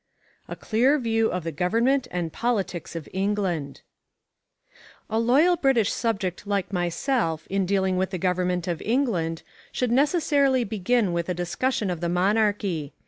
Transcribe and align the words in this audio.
IV. 0.49 0.53
A 0.53 0.55
Clear 0.55 0.97
View 0.97 1.29
of 1.29 1.43
the 1.43 1.51
Government 1.51 2.07
and 2.09 2.33
Politics 2.33 2.95
of 2.95 3.07
England 3.13 3.81
A 5.11 5.19
LOYAL 5.19 5.57
British 5.57 5.93
subject 5.93 6.47
like 6.47 6.73
myself 6.73 7.45
in 7.51 7.67
dealing 7.67 7.97
with 7.97 8.09
the 8.09 8.17
government 8.17 8.67
of 8.67 8.81
England 8.81 9.43
should 9.71 9.91
necessarily 9.91 10.63
begin 10.63 11.13
with 11.13 11.29
a 11.29 11.35
discussion 11.35 11.91
of 11.91 12.01
the 12.01 12.09
monarchy. 12.09 12.93